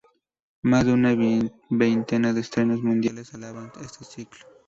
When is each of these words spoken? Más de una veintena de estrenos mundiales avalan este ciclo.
Más 0.63 0.83
de 0.87 0.93
una 0.93 1.13
veintena 1.69 2.33
de 2.33 2.41
estrenos 2.41 2.81
mundiales 2.81 3.35
avalan 3.35 3.71
este 3.85 4.03
ciclo. 4.03 4.47